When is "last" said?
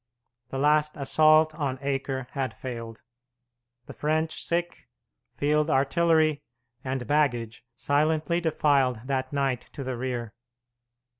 0.57-0.93